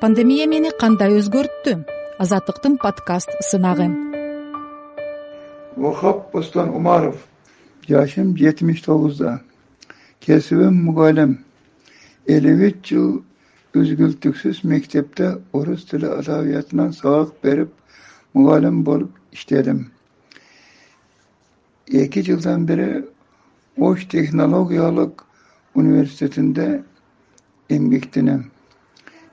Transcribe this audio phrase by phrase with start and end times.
[0.00, 1.72] пандемия мени кандай өзгөрттү?
[2.22, 3.88] Азаттыктын подкаст сынагы.
[5.76, 7.16] Охап бостон умаров
[7.88, 9.40] жашым жетимиш тогузда.
[10.20, 11.32] Кесибим мугалим
[12.30, 13.08] элүү үч жыл
[13.74, 17.72] үзгүлтүксүз мектепте орус тили адабиятынан сабак берип
[18.34, 19.90] мугалим болуп иштедим.
[21.88, 23.04] Эки жылдан бери
[23.76, 25.24] ош технологиялык
[25.74, 26.84] университетинде
[27.68, 28.50] эмгектенем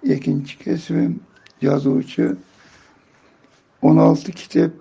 [0.05, 1.21] экинчи кесибим
[1.61, 2.37] жазуучу
[3.81, 4.75] он алты китеп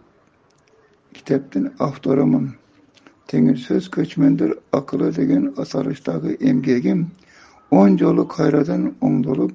[1.13, 2.55] китептин авторумун.
[3.31, 7.07] Теңир сөз көчмөндөр акылы деген аталыштагы эмгегим
[7.71, 9.55] он жолу кайрадан оңдолуп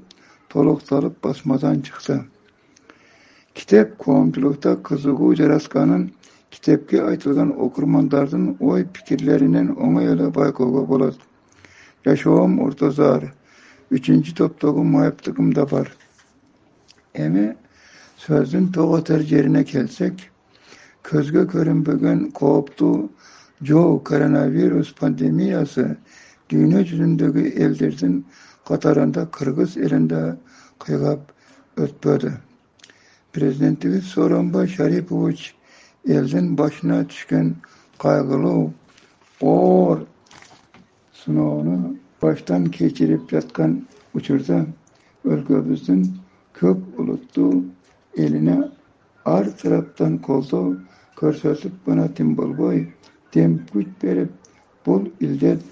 [0.50, 2.24] толукталып басмадан чыкты.
[3.54, 6.10] Китеп коомчулукта кызыгуу жаратканын
[6.50, 11.20] китепке айтылган окурмандардын ой пикирлеринен оңой эле байкоого болот.
[12.06, 13.34] Жашоом орто заар
[13.96, 15.90] үчүнчү топтогу майыптыгым да бар.
[17.14, 17.56] Эми
[18.22, 20.26] сөздүн тоготер жерине келсек
[21.10, 23.10] көзгө көрүнбөгөн кооптуу
[23.66, 25.88] жоо коронавирус пандемиясы
[26.52, 28.20] дүйнө жүзүндөгү элдердин
[28.70, 30.22] катарында кыргыз элин да
[30.84, 31.34] кыйгап
[31.86, 32.36] өтпөдү.
[33.34, 35.54] Президентибиз сооронбай шарипович
[36.06, 37.56] элдин башына түшкөн
[38.02, 38.70] кайгылуу
[39.42, 40.06] оор
[41.24, 43.76] сыноону баштан кечирип жаткан
[44.18, 44.60] учурда
[45.26, 46.04] өлкөбүздүн
[46.60, 47.52] көп улуттуу
[48.26, 48.58] элине
[49.26, 50.76] ар тараптан колдоо
[51.20, 52.86] көрсөтүп гана тим болбой
[53.34, 54.32] демп күч берип
[54.86, 55.64] бул илдет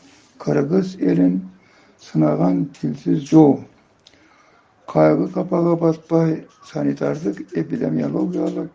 [0.43, 1.41] кыргыз элин
[1.99, 3.63] сынаган тилсиз жоо.
[4.87, 8.71] Кайгы капага батпай санитардык эпидемиологиялык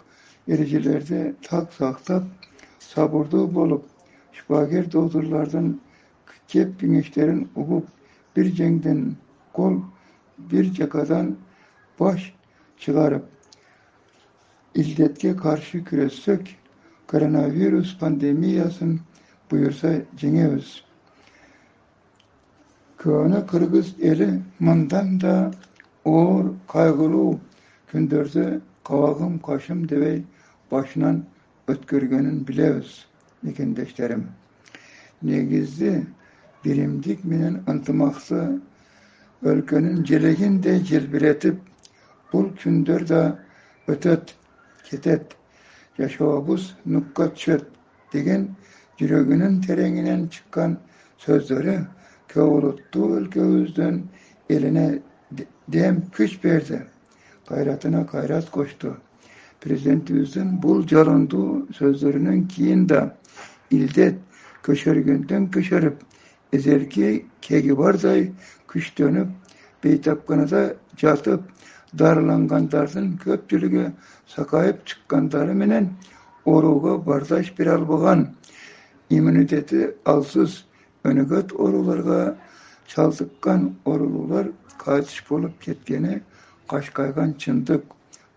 [0.47, 2.25] эрежелерди так сактап
[2.81, 3.87] сабырдуу болуп
[4.33, 5.81] шифагер доктурлардын
[6.49, 7.89] кеп кеңештерин угуп
[8.37, 9.17] бир жеңден
[9.53, 9.83] кол
[10.51, 11.37] бир жакадан
[11.99, 12.33] баш
[12.79, 13.29] чыгарып
[14.75, 16.49] илдетке каршы күрөшсөк
[17.07, 18.95] коронавирус пандемиясын
[19.51, 20.71] буюрса жеңебиз.
[23.03, 25.35] Көөнө кыргыз эли мындан да
[26.09, 27.41] оор кайгылуу
[27.93, 28.47] күндөрдү
[28.89, 30.23] кабагым кашым дебей
[30.71, 31.21] башынан
[31.69, 32.95] өткөргөнүн билебиз
[33.43, 34.25] мекендештерим.
[35.23, 36.07] Негизи
[36.65, 38.41] биримдик менен ынтымакты
[39.53, 41.59] өлкөнүн желегиндей желбиретип
[42.33, 43.23] бул күндөр да
[43.91, 44.35] өтөт
[44.89, 45.37] кетет.
[45.99, 47.67] Жашообуз нукка түшөт
[48.13, 48.47] деген
[49.01, 50.79] жүрөгүнүн тереңинен чыккан
[51.25, 51.77] сөздөрү
[52.33, 53.99] көп улуттуу өлкөбүздүн
[54.49, 54.87] элине
[55.69, 56.81] дем күч берди.
[57.49, 58.95] Кайратына кайрат кошту
[59.61, 63.03] президентибиздин бул жалындуу сөздөрүнөн кийин да
[63.71, 64.19] илдет
[64.67, 66.01] көчөргөндөн көчөрүп
[66.53, 68.29] эзелки кеги бардай
[68.71, 69.29] күчтөнүп
[69.83, 70.63] бейтапканада
[71.01, 71.49] жатып
[71.99, 73.87] дарылангандардын көпчүлүгү
[74.35, 75.89] сакайып чыккандары менен
[76.45, 78.29] ооруга бардаш бере албаган.
[79.11, 80.63] Иммунитети алсыз
[81.05, 82.37] өнөкөт ооруларга
[82.89, 86.23] чалдыккан оорулуулар кайтыш болуп кеткени
[86.69, 87.85] кашкайган чындык.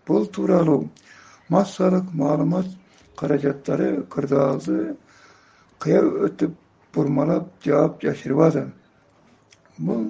[0.06, 0.90] Бул тууралуу
[1.48, 2.66] массалык маалымат
[3.16, 4.96] каражаттары кырдаалды
[5.80, 6.54] кыя өтүп
[6.96, 8.66] бурмалап жаап жашырбады
[9.78, 10.04] бул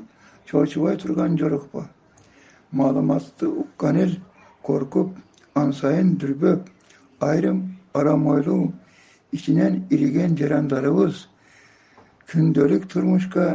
[0.51, 1.85] чоочубай турган жорукпу
[2.81, 4.13] маалыматты уккан эл
[4.63, 5.17] коркуп
[5.55, 6.69] ан сайын дүрбөп
[7.31, 8.73] айрым арам ойлуу
[9.33, 11.25] ичинен ириген жарандарыбыз
[12.31, 13.47] күндөлүк турмушка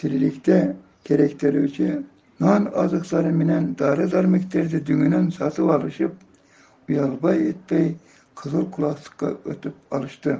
[0.00, 0.58] тириликте
[1.08, 1.88] керектелүүчү
[2.46, 6.18] нан азыктары менен дары дармектерди дүңүнөн сатып алышып
[6.88, 7.88] уялбай этпей
[8.40, 10.38] кызыл кулактыкка өтүп алышты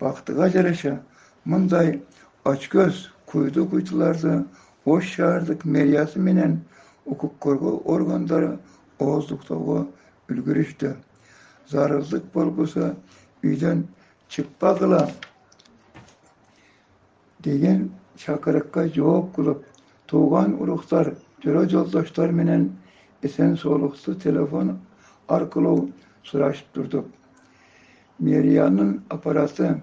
[0.00, 1.00] бактыга жараша.
[1.44, 2.02] Мындай
[2.44, 4.44] ачкөз куйду куйтуларды
[4.84, 6.60] ош шаардык мэриясы менен
[7.04, 8.58] укук коргоо органдары
[8.98, 9.86] ооздуктоого
[10.28, 10.94] үлгүрүштү.
[11.68, 12.94] Зарылдык болбосо
[13.42, 13.86] үйдөн
[14.28, 15.08] чыкпагыла
[17.40, 19.64] деген чакырыкка жооп кылып
[20.06, 21.14] тууган уруктар
[21.44, 22.70] жора жолдоштор менен
[23.22, 24.78] эсен соолукту телефон
[25.28, 25.90] аркылуу
[26.24, 27.06] сурашып турдук
[28.18, 29.74] мэриянын аппараты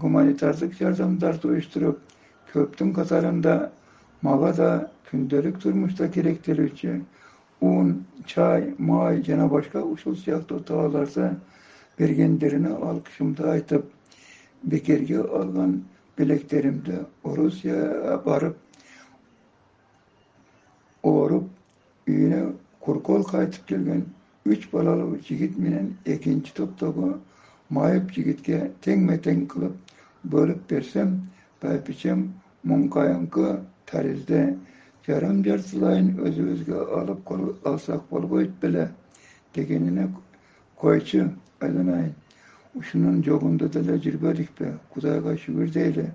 [0.00, 1.98] гуманитардык жардамдарды уюштуруп
[2.52, 3.56] көптүн катарында
[4.24, 4.70] мага да
[5.10, 6.94] күндөлүк турмушта керектелүүчү
[7.70, 7.92] ун
[8.32, 11.28] чай май жана башка ушул сыяктуу товарларды
[11.98, 13.90] бергендерине алкышымды айтып
[14.74, 15.82] бекерге алган
[16.16, 18.56] белектеримди орусияга барып
[21.02, 22.40] ооруп үйүнө
[22.80, 24.06] куркол кайтып келген
[24.46, 27.10] үч балалуу жигит менен экинчи топтогу
[27.70, 29.94] майып жигитке теңме тең кылып
[30.34, 31.16] бөлүп берсем
[31.62, 32.24] байпичем
[32.72, 33.50] муңкайыңкы
[33.90, 34.40] таризде
[35.06, 37.34] жарым жартылайын өзүбүзгө алып
[37.72, 38.88] алсак болбойт беле
[39.54, 40.08] дегенине
[40.80, 41.28] койчу
[41.60, 42.14] айланайын
[42.78, 46.06] ушунун жогунда деле жүрбөдүкпү кудайга шүгүр дейли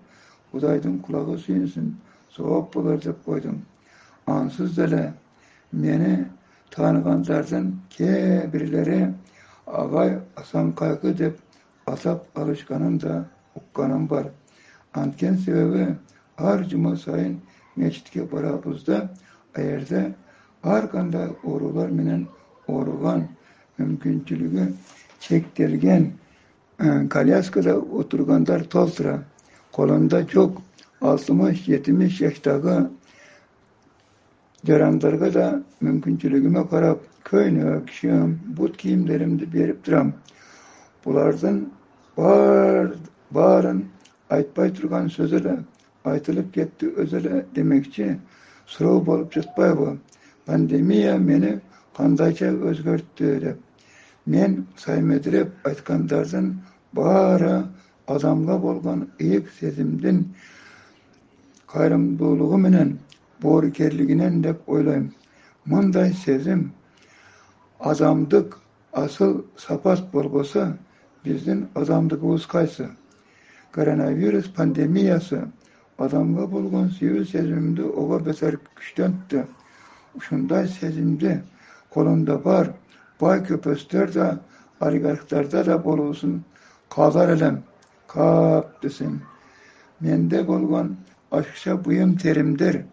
[0.51, 1.89] кудайдын кулагы сүйүнсүн
[2.35, 3.61] сооп болор деп койдум.
[4.25, 5.13] Ансыз деле
[5.71, 6.27] мени
[6.75, 9.13] тааныгандардын кээ бирлери
[9.65, 11.35] агай асан кайгы деп
[11.85, 13.25] атап алышканын да
[13.55, 14.31] укканым бар.
[14.93, 15.95] Анткени себеби
[16.37, 17.41] ар жума сайын
[17.75, 19.09] мечитке барабыз да
[19.55, 20.13] жерде
[20.63, 22.27] ар кандай оорулар менен
[22.67, 23.27] ооруган
[23.79, 24.65] мүмкүнчүлүгү
[25.19, 26.11] чектелген
[26.79, 29.23] э, коляскада отургандар толтура.
[29.71, 30.61] Колунда жок
[31.01, 32.89] алтымыш жетимиш жаштагы
[34.65, 35.45] жарандарга да
[35.85, 40.13] мүмкүнчүлүгүмө карап көйнөк шым бут кийимдеримди берип турам.
[41.03, 41.59] Булардын
[42.17, 43.83] баарын
[44.33, 45.57] айтпай турган сөз эле
[46.11, 48.17] айтылып кетти өзү эле демекчи.
[48.65, 49.99] Суроо болуп жатпайбы?
[50.45, 51.59] Пандемия мени
[51.97, 53.59] кандайча өзгөрттү деп.
[54.25, 56.53] Мен саймедиреп айткандардын
[56.93, 57.67] баары
[58.07, 60.25] адамга болгон ыйык сезимдин
[61.67, 62.97] кайрымдуулугу менен
[63.45, 65.13] боорукерлигинен деп ойлойм.
[65.65, 66.73] Мындай сезим
[67.79, 68.57] адамдык
[68.91, 70.77] асыл сапат болбосо
[71.23, 72.89] биздин адамдыгыбыз кайсы?
[73.71, 75.39] Коронавирус пандемиясы
[75.97, 79.45] адамга болгон сүйүү сезимимди ого бетер күчтөнттү.
[80.15, 81.41] Ушундай сезимди
[81.93, 82.73] колунда бар
[83.19, 84.27] бай көпөстөр да
[84.79, 86.43] олигархтарда да болуусун
[86.89, 87.63] каалар элем
[88.07, 89.21] каап десем.
[89.99, 90.97] Менде болгон
[91.31, 92.85] ашыкча буюм теримдер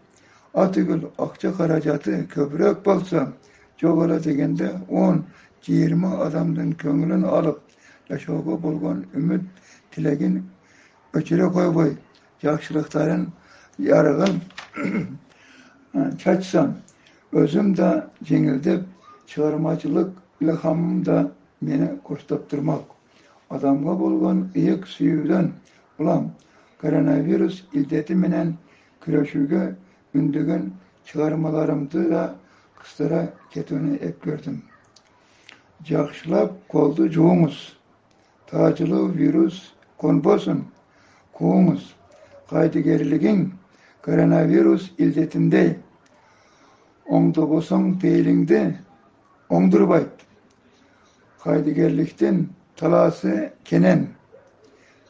[0.53, 3.27] атүгүл акча каражаты көбүрөөк болсо
[3.81, 5.23] жок дегенде он
[5.65, 7.59] жыйырма адамдын көңүлүн алып
[8.09, 9.43] жашоого болгон үмүт
[9.95, 10.41] тилегин
[11.17, 11.95] өчүрө койбой
[12.43, 13.27] жакшылыктарын
[13.79, 14.41] ярыгын
[16.21, 16.75] чачсам
[17.33, 17.89] өзүм да
[18.29, 18.85] жеңилдеп
[19.27, 20.11] чыгармачылык
[20.41, 22.83] илхамым да мени коштоп турмак.
[23.49, 25.51] Адамга болгон ыйык сүйүүдөн
[25.99, 26.31] улам
[26.81, 28.57] коронавирус илдети менен
[29.05, 29.63] күрөшүүгө
[30.13, 30.71] үндөгөн
[31.07, 32.23] чыгармаларымды да
[32.79, 33.23] кыстыра
[33.53, 34.59] кетүүнү эп көрдүм.
[35.87, 37.57] Жакшылап колду жууңуз.
[38.49, 39.59] Таажылуу вирус
[39.99, 40.65] конбосун
[41.37, 41.81] кууңуз.
[42.49, 43.47] Кайдыгерлигиң
[44.05, 45.73] коронавирус илдетиндей
[47.09, 48.61] оңдобосоң пейилиңди
[49.49, 50.13] оңдурбайт.
[51.43, 52.45] Кайдыгерликтин
[52.79, 54.07] талаасы кенен.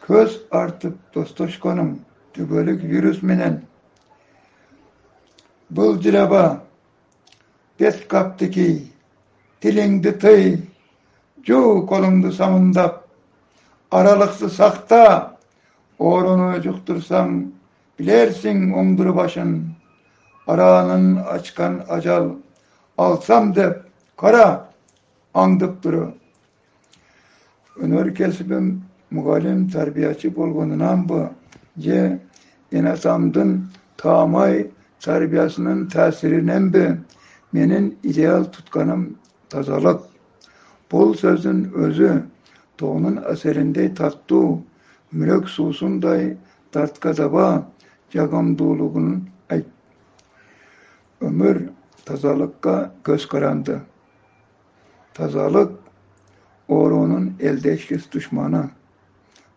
[0.07, 1.93] Көз артып достошконуң
[2.35, 3.61] түбөлүк вирус менен
[5.75, 6.43] былжыраба
[7.79, 8.75] бет капты кий
[9.61, 10.43] тилиңди тый
[11.47, 13.03] жуу колуңду самындап
[13.89, 15.03] аралыкты сакта
[15.99, 17.39] ооруну жуктурсаң
[17.97, 19.53] билерсиң оңдурбашын
[20.47, 22.35] араанын ачкан ажал
[22.97, 23.85] алсам деп
[24.17, 24.69] кара
[25.33, 26.11] аңдып туру.
[27.81, 31.29] Өнөр кесибим мугалим тарбиячы болгонунанбы
[31.77, 32.19] же
[32.71, 34.69] эне атамдын таамай
[35.03, 36.99] тарбиясынын таасириненби
[37.51, 39.17] менин идеал тутканым
[39.49, 40.01] тазалык.
[40.89, 42.11] Бул сөздүн өзү
[42.77, 44.63] тоонун асериндей таттуу
[45.11, 46.37] мүрөк суусундай
[46.73, 47.65] дартка даба
[48.13, 49.09] жагымдуулугун
[49.49, 49.67] айт.
[51.21, 51.59] Өмүр
[52.05, 53.81] тазалыкка көз каранды.
[55.13, 55.75] Тазалык
[56.67, 58.69] оорунун элдешкис душманы.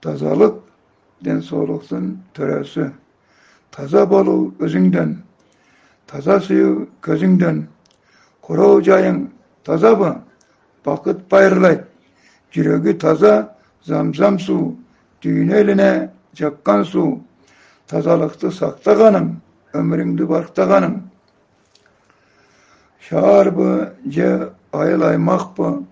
[0.01, 0.59] Тазалык
[1.21, 2.91] ден соолуктун төрөсү.
[3.71, 5.17] Таза болуу өзүңдөн
[6.11, 7.65] таза сүйүү көзүңдөн
[8.47, 9.27] короо жайың
[9.67, 10.15] тазабы
[10.87, 11.85] бакыт байырлайт.
[12.55, 13.35] Жүрөгү таза
[13.85, 14.77] замзам суу
[15.23, 15.91] дүйнө элине
[16.39, 17.21] жаккан суу.
[17.91, 19.29] Тазалыкты сактаганың
[19.77, 20.97] өмүрүңдү барктаганың
[23.07, 25.85] шаарбы же айыл аймакпы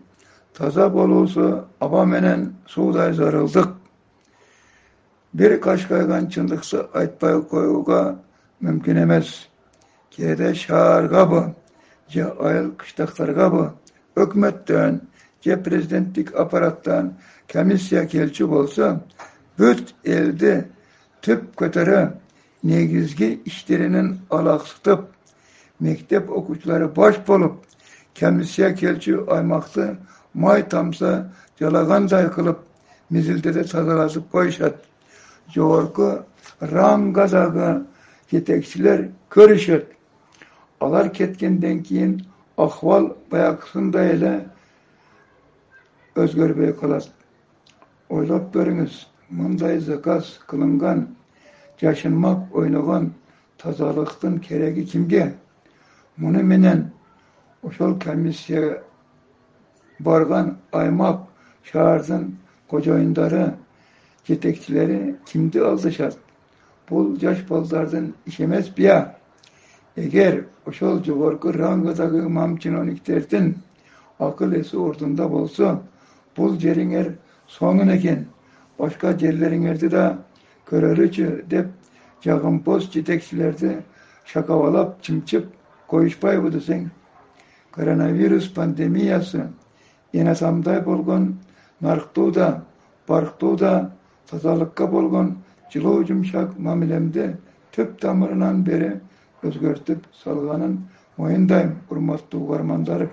[0.57, 3.69] таза болуусу аба менен суудай зарылдык.
[5.33, 8.19] Бир кашкайган чындыкты айтпай коюуга
[8.63, 9.31] мүмкүн эмес
[10.17, 11.55] кээде шааргабы
[12.09, 13.73] же айыл кыштактаргабы
[14.17, 15.01] өкмөттөн
[15.45, 17.15] же президенттик аппараттан
[17.53, 19.01] комиссия келчү болсо
[19.59, 20.55] бүт элди
[21.25, 22.03] түп көтөрө
[22.63, 25.09] негизги иштеринен алаксытып
[25.81, 27.65] мектеп окуучулары баш болуп
[28.19, 29.97] комиссия келчү аймакты
[30.35, 31.31] май тамса
[31.61, 32.59] жалагандай кылып
[33.11, 34.77] мизилдеде тазалатып коюшат.
[35.55, 36.25] Жогорку
[36.61, 37.85] рангадагы
[38.33, 39.94] жетекчилер көрүшөт
[40.85, 42.13] алар кеткенден кийин
[42.57, 44.33] акыбал баягысындай эле
[46.15, 47.09] өзгөрбөй калат.
[48.09, 48.99] Ойлоп көрүңүз
[49.31, 51.07] мындай заказ кылынган
[51.81, 53.13] жашынмак ойногон
[53.59, 55.35] тазалыктын кереги кимге?
[56.17, 56.93] Муну менен
[57.63, 58.83] ошол комиссия
[59.99, 61.27] барган аймак
[61.65, 62.37] шаардын
[62.71, 63.55] кожоюндары
[64.29, 66.19] жетекчилери кимди алдашат?
[66.89, 69.17] Бул жаш балдардын иши эмеспи я
[69.97, 73.55] эгер ошол жогорку рангдагы имам чиновниктердин
[74.19, 75.83] акыл эси ордунда болсо
[76.37, 77.15] бул жериңер
[77.49, 78.27] сонун экен.
[78.79, 80.19] Башка жерлериңерди да
[80.67, 81.71] көрөлүчү деп
[82.25, 83.77] жагымпоз жетекчилерди
[84.27, 85.47] шакабалап чымчып
[85.87, 86.89] коюшпайбы десең
[87.71, 89.47] коронавирус пандемиясы
[90.13, 91.35] энасамдай болгон
[91.81, 92.65] нарктуу да
[93.07, 93.93] барктуу да
[94.31, 95.37] тазалыкка болгон
[95.73, 97.35] жылуу жумшак мамилемди
[97.77, 98.95] түп тамырынан бери
[99.49, 100.79] өзгөртүп салганын
[101.17, 103.09] моюндайм урматтуу угармандар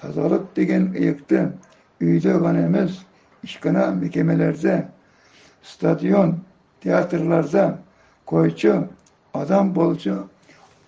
[0.00, 1.52] тазалык деген ыйыкты
[2.00, 3.04] үйдө гана эмес
[3.42, 4.88] ишкана мекемелерде
[5.62, 6.44] стадион
[6.82, 7.78] театрларда
[8.24, 8.88] койчу
[9.32, 10.28] адам болчу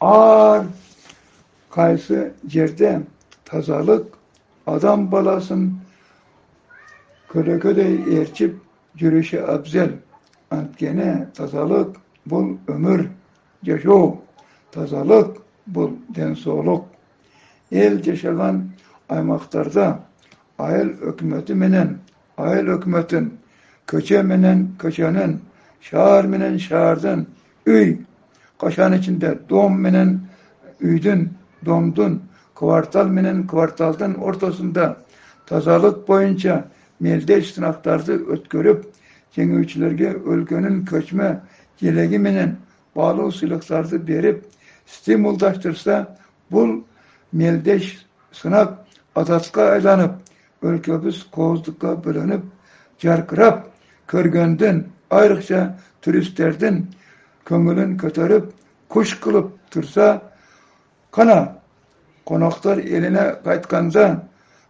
[0.01, 0.67] ар
[1.71, 3.07] кайсы жерде
[3.45, 4.07] тазалык
[4.67, 5.81] адам баласын
[7.31, 8.57] көлөкөдөй ээрчип
[8.99, 9.99] жүрүшү абзел.
[10.51, 13.07] Анткени тазалык бул өмүр
[13.67, 14.23] жашоо
[14.73, 16.85] тазалык бул ден соолук
[17.71, 18.73] эл жашаган
[19.09, 19.87] аймактарда
[20.59, 21.99] айыл өкмөтү менен
[22.37, 23.31] айыл өкмөтүн
[23.91, 25.39] көчө менен көчөнүн
[25.89, 27.27] шаар менен шаардын
[27.67, 27.99] үй
[28.61, 30.11] кашан ичинде дом менен
[30.81, 31.29] үйдүн
[31.65, 32.21] домдун
[32.55, 34.97] квартал менен кварталдын ортосунда
[35.49, 36.65] тазалык боюнча
[37.01, 38.85] мелдеш сынактарды өткөрүп
[39.37, 41.31] жеңүүчүлөргө өлкөнүн көчмө
[41.81, 42.57] желеги менен
[42.95, 44.45] баалуу сыйлыктарды берип
[44.87, 46.07] стимулдаштырса
[46.51, 46.85] бул
[47.33, 48.79] мелдеш сынак
[49.15, 50.19] адатка айланып
[50.67, 52.45] өлкөбүз кооздукка бөлөнүп
[53.03, 53.67] жаркырап
[54.11, 54.83] көргөндөн
[55.21, 55.63] айрыкча
[56.05, 56.83] туристтердин
[57.49, 58.51] көңүлүн көтөрүп
[58.91, 60.09] куш кылып турса
[61.15, 61.39] кана
[62.27, 64.07] коноктор элине кайтканда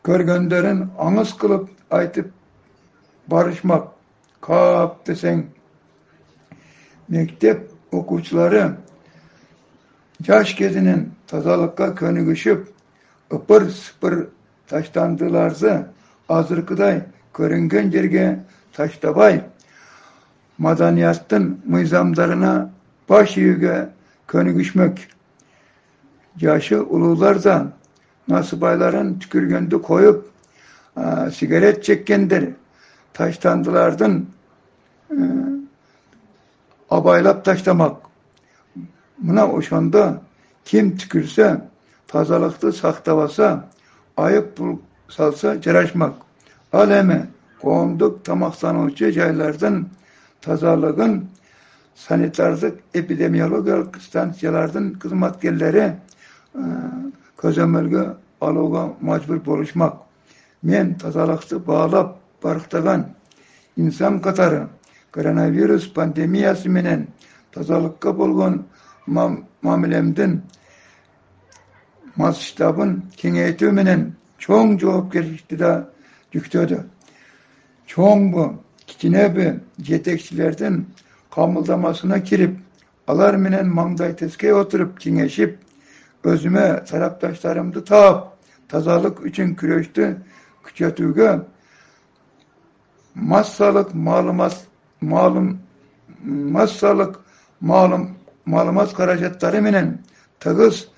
[0.07, 2.31] көргөндөрүн аңыз кылып айтып
[3.29, 3.91] барышмак
[4.45, 5.43] кап десең
[7.09, 8.77] мектеп окуучулары
[10.27, 12.67] жаш кезинен тазалыкка көнүгүшүп
[13.37, 14.17] ыпыр сыпыр
[14.71, 15.75] таштандыларды
[16.29, 17.03] азыркыдай
[17.35, 18.27] көрүнгөн жерге
[18.77, 19.43] таштабай
[20.59, 22.53] маданияттын мыйзамдарына
[23.09, 23.77] баш ийүүгө
[24.31, 24.97] көнүгүшмөк.
[26.41, 27.57] Жашы улуулар да
[28.31, 30.27] насыбайларын түкүргөндү коюп
[31.35, 32.53] сигарет чеккендер
[33.17, 34.21] таштандылардын
[36.91, 37.97] абайлап таштамак.
[39.19, 40.21] Мына ошондо
[40.65, 41.61] ким түкүрсө
[42.11, 43.65] тазалыкты сактабаса
[44.17, 46.15] айып пул салса жарашмак.
[46.73, 47.27] Ал эми
[47.61, 49.87] коомдук тамактануучу жайлардын
[50.43, 51.29] тазалыгын
[51.97, 55.93] санитардык эпидемиологиялык станциялардын кызматкерлери
[57.37, 58.05] көзөмөлгө
[58.41, 59.95] алууга мажбур болушмак.
[60.63, 63.07] Мен тазалыкты баалап барктаган
[63.77, 64.69] инсан катары
[65.13, 67.09] коронавирус пандемиясы менен
[67.53, 68.65] тазалыкка болгон
[69.63, 70.43] мамилемдин
[72.17, 74.07] масштабын кеңейтүү менен
[74.41, 75.73] чоң жоопкерчиликти да
[76.35, 76.81] жүктөдү.
[77.91, 78.47] Чоңбу
[78.87, 80.85] кичинеби жетекчилердин
[81.35, 82.59] камылдамасына кирип
[83.07, 85.59] алар менен маңдай тескей отуруп кеңешип
[86.27, 88.37] өзүмө тарапташтарымды таап
[88.71, 90.11] тазалык үчүн күрөштү
[90.67, 91.31] күчөтүүгө
[93.31, 94.70] массалык маалымат
[95.01, 95.61] маалым
[96.23, 97.21] массалык
[97.61, 99.99] маалым маалымат каражаттары менен
[100.41, 100.89] тыгыз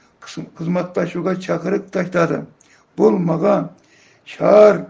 [0.56, 2.46] кызматташууга чакырык таштады.
[2.96, 3.72] Бул мага
[4.24, 4.86] шаар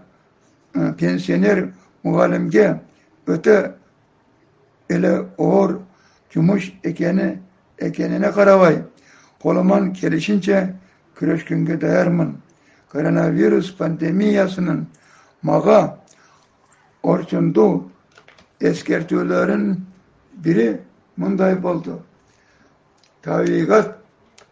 [0.73, 2.81] э, пенсионер мугалимге
[3.25, 3.75] өтө
[4.89, 5.81] эле оор
[6.33, 7.39] жумуш экени
[7.77, 8.83] экенине карабай.
[9.41, 10.75] Колуман келишинче
[11.17, 12.37] күрөшкөнгө даярмын.
[12.91, 14.85] Коронавирус пандемиясынын
[15.41, 15.97] мага
[17.01, 17.89] орчундуу
[18.59, 19.85] эскертүүлөрүнүн
[20.43, 20.81] бири
[21.17, 22.01] мындай болду.
[23.21, 23.97] Табигат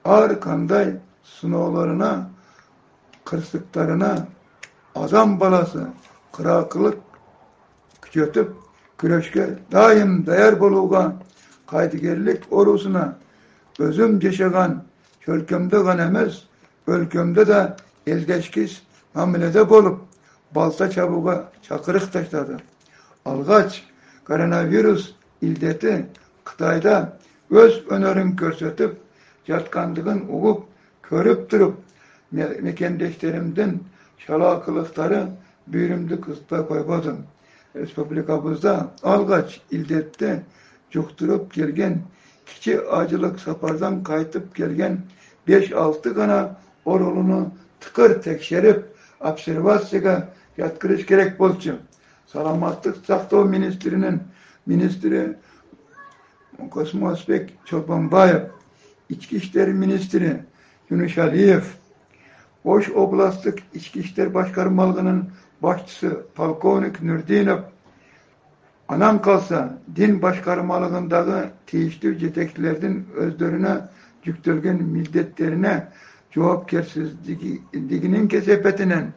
[0.04, 1.00] ар кандай
[1.40, 2.30] сыноолоруна
[3.26, 4.28] кырсыктарына
[4.96, 5.88] адам баласы
[6.34, 7.00] кыраакылык
[8.02, 8.50] күчөтүп
[9.00, 11.04] күрөшкө дайым даяр болууга
[11.68, 13.16] кайдыгерлик оорусуна
[13.80, 14.82] өзүм жашаган
[15.26, 16.44] чөлкөмдө гана эмес
[16.88, 17.62] өлкөмдө да
[18.06, 18.82] элдешкис
[19.14, 20.02] мамиледе болуп
[20.54, 22.60] балта чабууга чакырык таштады.
[23.26, 23.84] Алгач
[24.32, 25.04] коронавирус
[25.44, 25.94] илдети
[26.48, 26.96] кытайда
[27.62, 28.94] өз өнөрүн көрсөтүп
[29.50, 30.62] жаткандыгын угуп
[31.08, 31.74] көрүп туруп
[32.68, 33.74] мекендештеримдин
[34.24, 35.20] чалаакылыктары
[35.74, 37.18] бүйүрүмдү кысытпай койбоду
[37.82, 40.32] республикабызда алгач илдетти
[40.96, 42.00] жуктуруп келген
[42.48, 45.02] кичи ажылык сапардан кайтып келген
[45.46, 46.40] беш алты гана
[46.86, 47.52] орулуну
[47.84, 48.86] тыкыр текшерип
[49.20, 50.16] обсервацияга
[50.58, 51.82] жаткырыш керек болчу
[52.32, 54.20] саламаттык сактоо министринин
[54.66, 55.36] министри
[56.70, 58.52] космосбек чолпонбаев
[59.10, 60.44] ички иштер министри
[60.90, 61.78] юнушалиев
[62.64, 67.62] ош областтык ички иштер башкармалыгынын башчысы полковник нурдинов
[68.88, 73.74] анан калса дин башкармалыгындагы тийиштүү жетекчилердин өздөрүнө
[74.26, 75.76] жүктөлгөн милдеттерине
[76.36, 79.14] жоопкерсиздигинин кесепетинен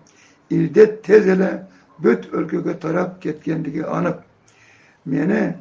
[0.50, 1.66] илдет тез эле
[2.02, 4.18] бүт өлкөгө тарап кеткендиги анык.
[5.04, 5.54] Мени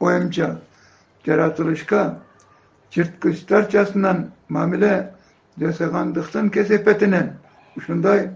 [0.00, 0.58] оюмча
[1.26, 2.18] жаратылышка
[2.94, 5.12] жырткычтарчасынан мамиле
[5.58, 7.32] жасагандыктын кесепетинен
[7.76, 8.30] ушундай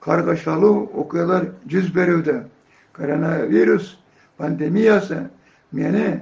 [0.00, 2.44] каргашалуу окуялар жүз берүүдө.
[2.92, 3.96] Коронавирус
[4.36, 5.28] пандемиясы
[5.72, 6.20] мени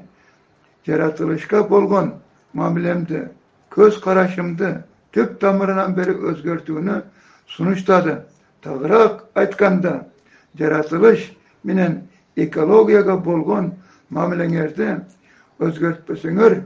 [0.86, 2.14] жаратылышка болгон
[2.52, 3.28] мамилемди
[3.70, 4.82] көз карашымды
[5.14, 7.02] түп тамырынан бери өзгөртүүнү
[7.56, 8.22] сунуштады.
[8.62, 10.08] Тагыраак айтканда
[10.58, 11.30] жаратылыш
[11.64, 12.00] менен
[12.36, 13.72] экологияга болгон
[14.10, 14.94] мамилеңерди
[15.60, 16.58] өзгөртпөсөңөр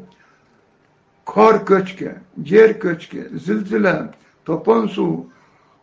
[1.33, 3.97] кар көчкү жер көчкү зилзиле
[4.47, 5.27] топон суу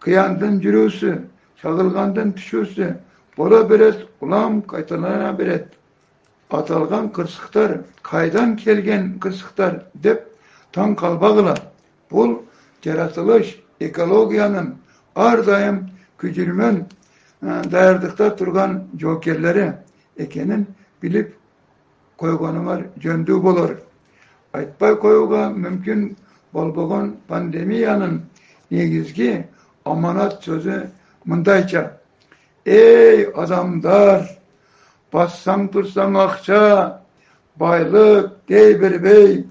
[0.04, 1.16] кыяндын жүрүүсү
[1.62, 2.94] чагылгандын түшүүсү
[3.40, 5.74] боло берет улам кайталана берет.
[6.50, 10.26] Аталган кырсыктар кайдан келген кырсыктар деп
[10.74, 11.56] таң калбагыла.
[12.10, 12.42] Бул
[12.84, 14.74] жаратылыш экологиянын
[15.16, 15.78] ар дайым
[16.20, 16.86] күжүрмөн
[17.42, 19.74] даярдыкта турган жоокерлери
[20.18, 20.66] экенин
[21.02, 21.36] билип
[22.20, 23.78] койгонуңар жөндүү болор.
[24.54, 26.16] Айтпай коюуга мүмкүн
[26.54, 28.22] болбогон пандемиянын
[28.72, 29.46] негизги
[29.86, 30.90] аманат сөзү
[31.26, 31.92] мындайча.
[32.66, 34.28] Эй адамдар
[35.14, 37.00] бассаң турсаң акча
[37.58, 39.46] байлык дей бербей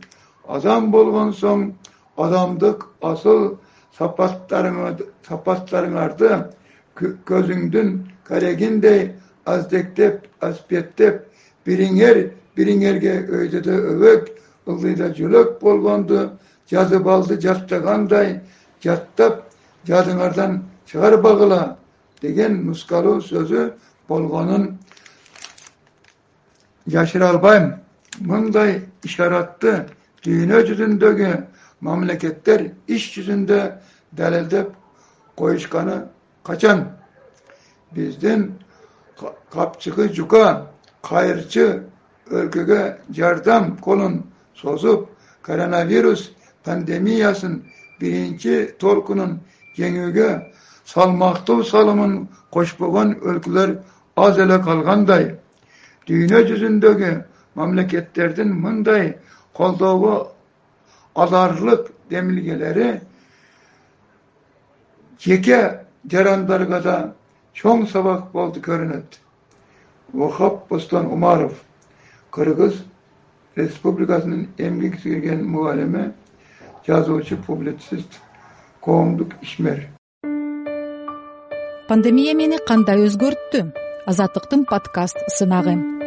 [0.49, 1.73] адам болгон соң
[2.19, 3.59] адамдык асыл
[3.99, 5.05] сапаттарыңарды
[7.01, 7.93] көзүңдүн
[8.29, 9.13] карегиндей
[9.47, 11.25] аздектеп аспеттеп
[11.67, 12.25] бириңер
[12.57, 14.31] бириңерге өйдөдө өбөк
[14.69, 16.25] ылдыйда жөлөк болгонду
[16.71, 18.41] жазып алды жактагандай
[18.85, 19.45] жаттап
[19.89, 21.77] жадыңардан чыгарбагыла
[22.23, 23.73] деген нускалуу сөзү
[24.09, 24.79] болгонун
[26.87, 27.75] жашыра албайм.
[28.21, 29.87] Мындай ишаратты
[30.25, 31.29] дүйнө жүзүндөгү
[31.87, 33.61] мамлекеттер иш жүзүндө
[34.19, 34.73] далилдеп
[35.39, 36.01] коюшканы
[36.43, 36.93] качан?
[37.93, 38.59] Биздин
[39.51, 40.69] капчыгы жука
[41.03, 41.85] кайырчы
[42.31, 44.23] өлкөгө жардам колун
[44.55, 45.09] созуп
[45.43, 46.31] коронавирус
[46.65, 47.63] пандемиясын
[48.01, 49.39] биринчи толкунун
[49.79, 50.29] жеңүүгө
[50.85, 53.79] салмактуу салымын кошпогон өлкөлөр
[54.17, 55.35] аз эле калгандай.
[56.09, 57.11] Дүйнө жүзүндөгү
[57.59, 59.17] мамлекеттердин мындай
[59.57, 60.33] колдоого
[61.15, 63.01] аларлык демилгелери
[65.21, 66.97] жеке жарандарга да
[67.59, 69.19] чоң сабак болду көрүнөт.
[70.15, 71.59] Охап бостон умаров
[72.33, 72.81] кыргыз
[73.57, 76.13] республикасынын эмгек сүйгөн мугалими
[76.87, 78.21] жазуучу публицист
[78.81, 79.89] коомдук ишмер.
[81.89, 83.69] Пандемия мени кандай өзгөрттү?
[84.09, 85.98] Азаттыктын подкаст сынагы